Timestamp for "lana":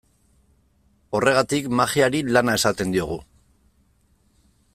2.37-2.57